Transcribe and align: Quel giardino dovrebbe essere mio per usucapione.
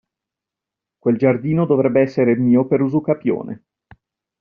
Quel 0.97 1.15
giardino 1.15 1.67
dovrebbe 1.67 2.01
essere 2.01 2.35
mio 2.35 2.65
per 2.65 2.81
usucapione. 2.81 3.65